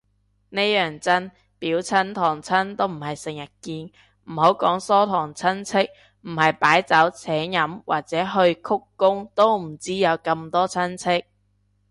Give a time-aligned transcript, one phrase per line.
[0.49, 3.91] 呢樣真，表親堂親都唔係成日見，
[4.23, 11.25] 唔好講疏堂親戚，唔係擺酒請飲或者去鞠躬都唔知有咁多親戚